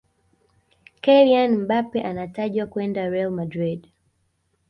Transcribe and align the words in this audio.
kylian 1.03 1.51
mbappe 1.63 1.99
anatajwa 2.09 2.65
kwenda 2.71 3.09
real 3.09 3.31
madrid 3.37 3.81